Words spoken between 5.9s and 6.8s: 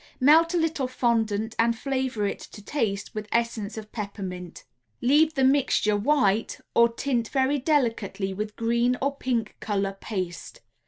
white